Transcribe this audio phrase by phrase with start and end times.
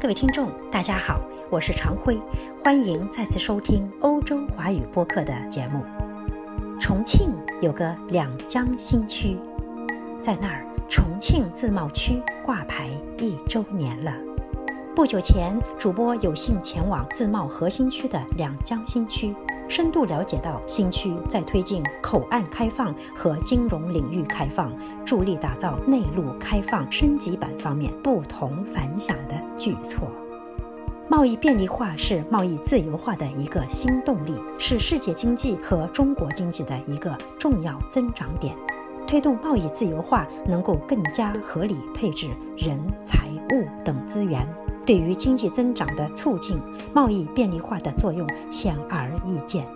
[0.00, 1.20] 各位听众，大家好，
[1.50, 2.16] 我是常辉，
[2.62, 5.84] 欢迎再次收听欧洲华语播客的节目。
[6.78, 9.36] 重庆有个两江新区，
[10.20, 12.88] 在那儿，重庆自贸区挂牌
[13.18, 14.14] 一周年了。
[14.94, 19.34] 不久前，主播有幸前往自贸核心区的两江新区，
[19.68, 24.72] 深度了解到新区在推进口岸开放和金融领域开放，
[25.04, 30.08] 助力打造内陆开放升级版方面不同凡响的举措。
[31.10, 38.54] 贸易便利化是贸易自由化的一个新动力，是世界经济和中国经济的一个重要增长点。
[39.06, 42.28] 推动贸易自由化，能够更加合理配置
[42.58, 44.46] 人、财物等资源，
[44.88, 46.58] 对于经济增长的促进、
[46.94, 49.66] 贸易便利化的作用显而易见。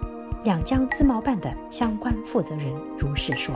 [0.42, 3.54] 两江自贸办的相关负责人如是说：“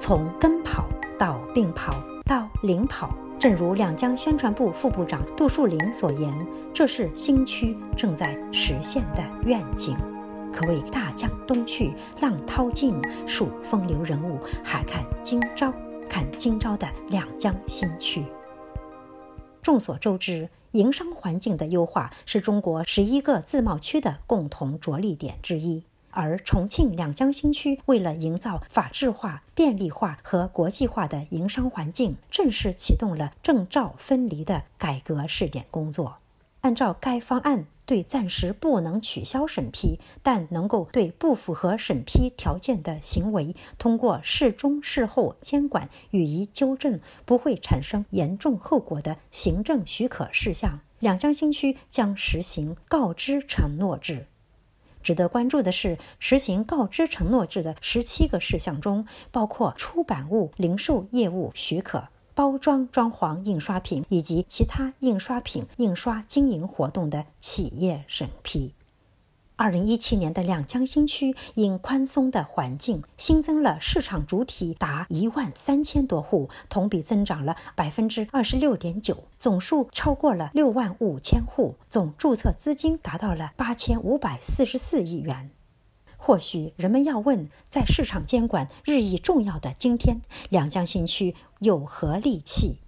[0.00, 1.92] 从跟跑到并跑
[2.24, 6.34] 到领跑。”正如两江宣传部副部长杜树林所言，
[6.72, 9.94] 这是新区正在实现的愿景，
[10.54, 15.70] 可谓大江东去，浪淘尽，数风流人物，还看今朝。
[16.08, 18.24] 看今朝的两江新区。
[19.62, 25.84] 众所周知，营商环境的优化是中国十一个自贸区的共同着力点之一。
[26.12, 36.19] 而重庆两江新区为了营造法治化、便利化和国际化的营商环境，正式启动了证照分离的改革试点工作。
[36.62, 54.26] 按照该方案，对暂时不能取消审批，但能够对不符合审批条件的行为，通过事中事后监管予以纠正，不会产生严重后果的行政许可事项，两江新区将实行告知承诺制。
[55.02, 62.08] 值得关注的是，实行告知承诺制的十七个事项中，包括出版物零售业务许可、
[62.40, 68.72] 包装装潢印刷品以及其他印刷品印刷经营活动的企业审批。
[69.56, 85.50] 二零一七年的两江新区因宽松的环境，新增了市场主体达一万三千多户，同比增长了百分之二十六点九，总数超过了六万五千户，总注册资金达到了八千五百四十四亿元。
[86.22, 90.20] 或许人们要问，在市场监管日益重要的今天，
[90.50, 92.78] 两江新区有何利器？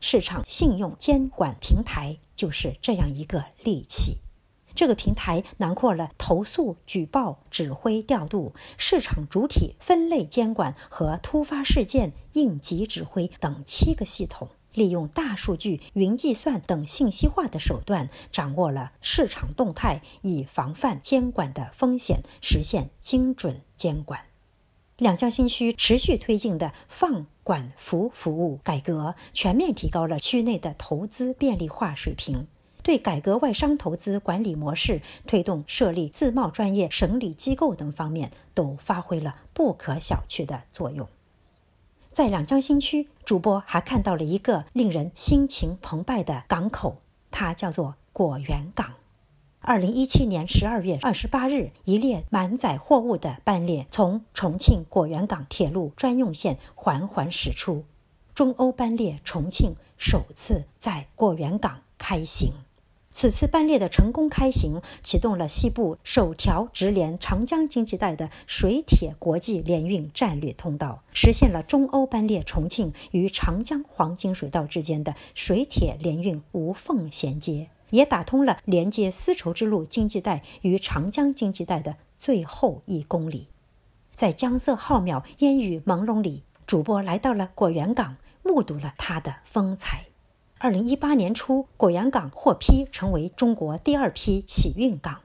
[0.00, 4.20] 市场信用监管平台就是这样一个利器。
[4.74, 14.48] 这个平台囊括了投诉、举报、指挥调度、市场主体分类监管和突发事件应急指挥等七个系统，
[14.78, 24.20] 利用大数据、云计算等信息化的手段，掌握了市场动态，以防范监管的风险，实现精准监管。
[24.96, 32.46] 两江新区持续推进的放管服服务改革，全面提高了区内的投资便利化水平。
[32.82, 41.06] 对改革外商投资管理模式、推动设立自贸专业审理机构等方面，都发挥了不可小觑的作用。
[42.12, 46.96] 在两江新区，主播还看到了一个令人心情澎湃的港口，
[47.30, 48.94] 它叫做果园港。
[49.60, 57.84] 二零一七年十二月二十八日，一列满载货物的班列从重庆果园港铁路专用线缓缓驶出，
[58.34, 62.52] 中欧班列重庆首次在果园港开行。
[63.10, 83.48] 此次班列的成功开行，启动了西部首条直连长江经济带的水铁国际联运战略通道，实现了中欧班列重庆与长江黄金水道之间的水铁联运无缝衔接，也打通了连接丝绸之路经济带与长江经济带的最后一公里。
[84.14, 90.07] 在江色浩渺、烟雨朦胧里，主播来到了果园港，目睹了它的风采。
[90.60, 95.20] 二零一八年初，果园港获批成为中国第二批启运港。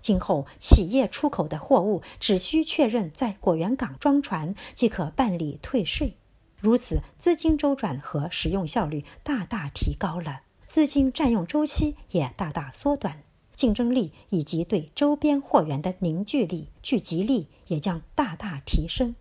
[0.00, 6.16] 今后，企业出口的货物只需确认在果园港装船，即可办理退税。
[6.60, 13.24] 如此，资金周转和使用效率大大提高了，资金占用周期也大大缩短，
[13.56, 19.16] 竞争力以及对周边货源的凝聚力、聚集力也将大大提升。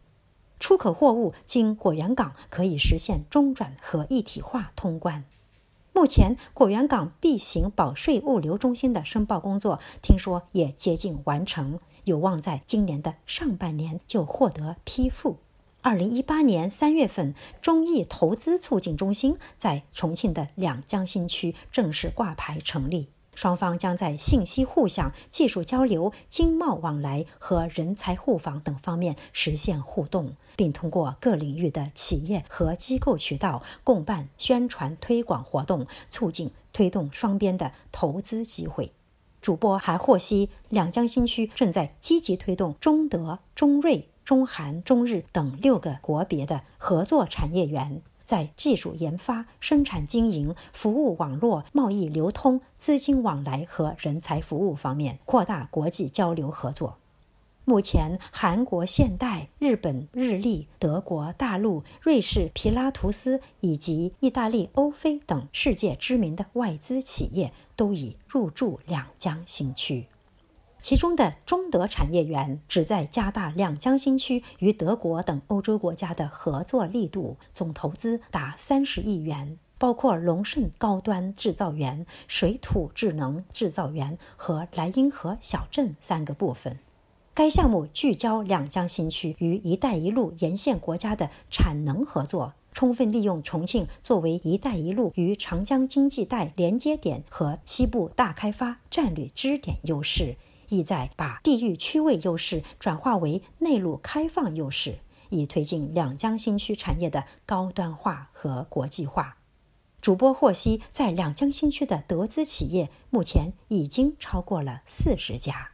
[0.59, 5.25] 出口货物经果园港可以实现中转和一体化通关。
[5.95, 15.37] 目前，果园港 B 型保税物流中心的申报工作，听说也接近完成，有望在今年的上半年就获得批复。
[15.81, 23.07] 二零一八年三月份，中意投资促进中心在重庆的两江新区正式挂牌成立。
[23.35, 38.91] 双方将在信息互享、技术交流、经贸往来和人才互访等方面实现互动，并通过各领域的企业和机构渠道共办宣传推广活动，促进推动双边的投资机会。
[39.41, 48.01] 主播还获悉，两江新区正在积极推动中德、中瑞、中韩、中日等六个国别的合作产业园。
[48.25, 56.97] 在技术研发、生产经营、服务网络、贸易流通、资金往来和人才服务方面扩大国际交流合作。
[57.67, 70.05] 目前，韩国现代、日本日立、德国大陆、瑞士皮拉图斯以及意大利欧菲等世界知名的外资企业都已入驻两江新区。
[70.85, 86.77] 其中的中德产业园旨在加大两江新区与德国等欧洲国家的合作力度，总投资达三十亿元，包括龙盛高端制造园、水土智能制造园和莱茵河小镇三个部分。
[87.33, 100.35] 该项目聚焦两江新区与“一带一路”沿线国家的产能合作，充分利用重庆作为“一带一路”与长江经济带连接点和西部大开发战略支点优势。
[100.75, 104.99] 意在把地域区位优势转化为内陆开放优势，
[105.29, 109.37] 以推进两江新区产业的高端化和国际化。
[110.01, 115.71] 主播获悉，在两江新区的德资企业目前已经超过了四十家。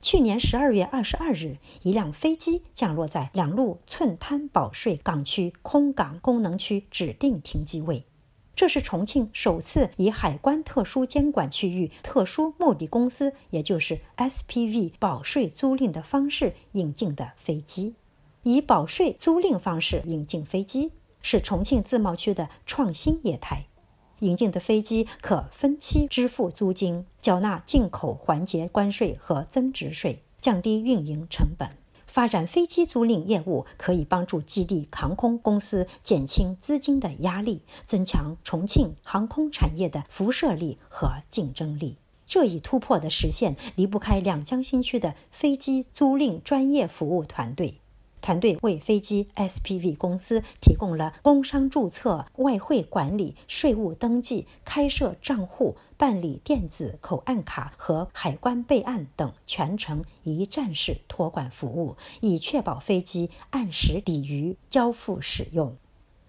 [0.00, 8.04] 去年十二月二十二日，一辆飞机降落在两路寸滩保税港区空港功能区指定停机位。
[8.56, 17.94] 这是重庆首次以海关特殊监管区域特殊目的公司，也就是 SPV 保税租赁的方式引进的飞机。
[18.44, 20.92] 以保税租赁方式引进飞机，
[21.22, 23.66] 是重庆自贸区的创新业态。
[24.20, 31.70] 引进的飞机可分期支付租金，缴纳进口环节关税和增值税，降低运营成本。
[32.14, 41.96] 发展飞机租赁业务，可以帮助基地航空公司减轻资金的压力，增强重庆航空产业的辐射力和竞争力。
[42.24, 47.80] 这一突破的实现，离不开两江新区的飞机租赁专业服务团队。
[48.24, 65.76] 团队为飞机 SPV 公司提供了工商注册、外汇管理、税务登记、开设账户、办理电子口岸卡和海关备案等全程一站式托管服务，以确保飞机按时抵渝交付使用。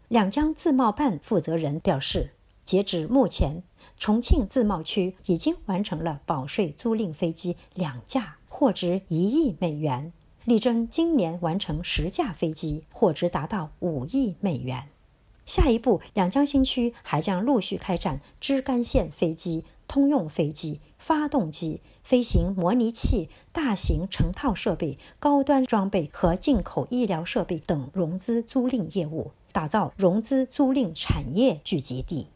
[0.10, 2.32] 两江自贸办负责人表示，
[2.66, 3.64] 截止目前，
[3.98, 10.12] 重庆自贸区已经完成了保税租赁飞机两架，货值一亿美元。
[10.46, 14.90] 力争今年完成十架飞机，货值达到五亿美元。
[15.44, 32.28] 下一步，两江新区还将陆续开展支干线飞机、通用飞机、发动机、飞行模拟器、大型成套设备、高端装备和进口医疗设备等融资租赁业务，打造融资租赁产业聚集地。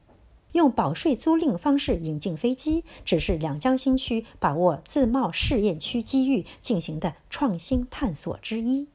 [0.54, 8.88] 用保税租赁方式引进飞机，只是两江新区把握自贸试验区机遇进行的创新探索之一。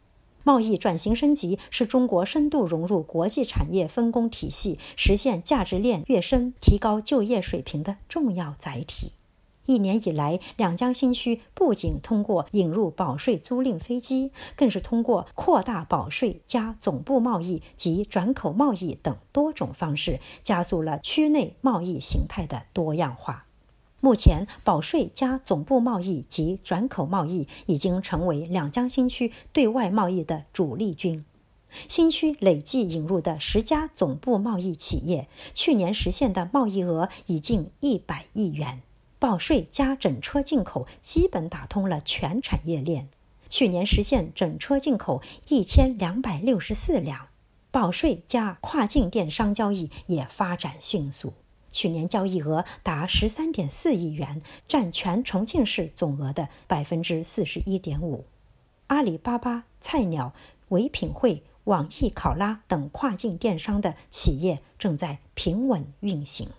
[0.42, 9.12] 贸易转型升级是中国深度融入国际产业分工体系、实现价值链跃升、提高就业水平的重要载体。
[9.66, 23.46] 一年以来，两江新区不仅通过引入保税租赁飞机，更是通过扩大保税加总部贸易及转口贸易等多种方式，加速了区内贸易形态的多样化。
[24.00, 31.24] 目前，保税加总部贸易及转口贸易已经成为两江新区对外贸易的主力军。
[31.88, 38.82] 新区累计引入的十家总部贸易企业，去年实现的贸易额已近一百亿元。
[39.24, 43.08] 保税加整车进口基本打通了全产业链，
[43.48, 47.28] 去年实现整车进口一千两百六十四辆。
[47.70, 51.32] 保税加跨境电商交易也发展迅速，
[51.72, 58.26] 去年交易额达十三点四亿元，占全重庆市总额的百分之四十一点五。
[58.88, 60.34] 阿里巴巴、菜鸟、
[60.68, 66.50] 唯品会、网易考拉等跨境电商的企业正在平稳运行。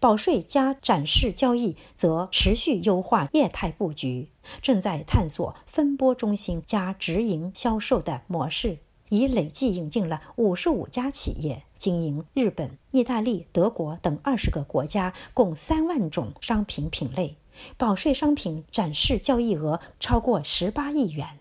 [0.00, 4.30] 保税加展示交易则持续优化业态布局，
[4.62, 8.78] 正在探索分拨中心加直营销售的模式，
[9.10, 17.36] 已累计引进了五十五家企业，经营日本、意大利、德国等二十个国家，共三万种商品品类，
[17.76, 21.38] 保税商品展示交易额超过十八亿元。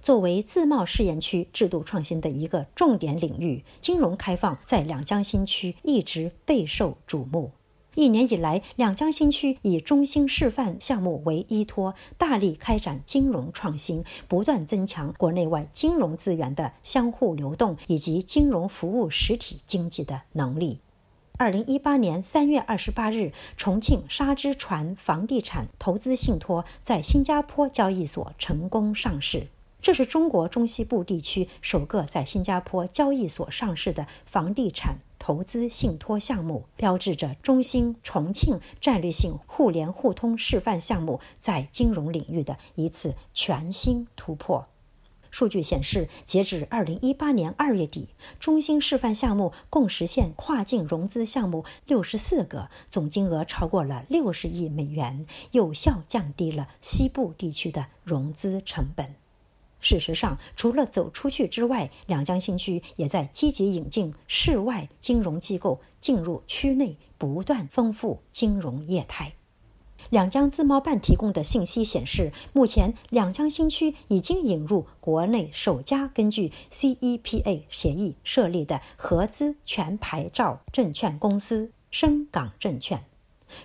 [0.00, 7.52] 作为自贸试验区制度创新的一个重点领域，金融开放在两江新区一直备受瞩目。
[7.96, 20.78] 一年以来，两江新区以中心示范项目为依托，大力开展金融创新，不断增强国内外金融资源的相互流动以及金融服务实体经济的能力。
[21.36, 29.48] 二零一八年三月二十八日，重庆沙之船房地产投资信托在新加坡交易所成功上市。
[29.82, 44.66] 这是中国中西部地区首个在新加坡交易所上市的房地产投资信托项目，标志着中兴重庆战略性互联互通示范项目在金融领域的一次全新突破。
[45.30, 48.08] 数据显示，截至二零一八年二月底，
[48.40, 59.19] 中兴示范项目共实现跨境融资项目六十四个，总金额超过了六十亿美元，有效降低了西部地区的融资成本。
[59.80, 69.32] 事实上，除了走出去之外，两江新区也在积极引进市外金融机构进入区内，不断丰富金融业态。
[70.08, 83.04] 两江自贸办提供的信息显示，目前两江新区已经引入国内首家根据 CEPA 协议设立的合资全牌照证券公司——深港证券。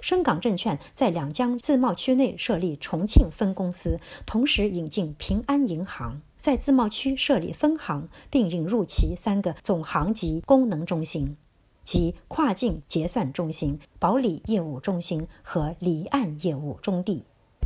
[0.01, 11.37] 深港证券在两江自贸区内设立重庆分公司，同时引进平安银行在自贸区设立分行，并引入其三个总行级功能中心，
[11.83, 17.23] 即跨境结算中心、保理业务中心和离岸业务中地。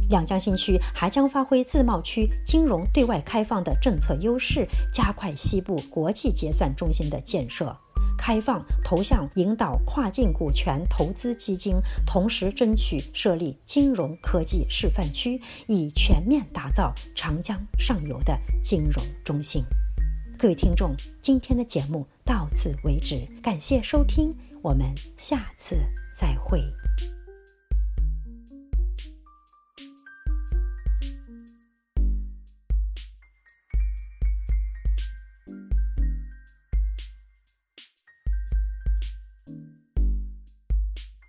[0.09, 7.77] 两江新区还将发挥自贸区金融对外开放的政策优势，加快西部国际结算中心的建设。
[8.19, 19.63] 开放投向引导跨境股权投资基金，同时争取设立金融科技示范区，以全面打造长江上游的金融中心。
[20.37, 25.77] 各位听众，今天的节目到此为止，感谢收听，我们下次
[26.13, 26.61] 再会。